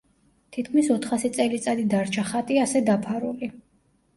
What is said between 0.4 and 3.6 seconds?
თითქმის ოთხასი წელიწადი დარჩა ხატი ასე დაფარული.